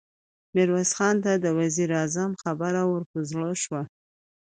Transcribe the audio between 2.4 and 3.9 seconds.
خبره ور په زړه شوه.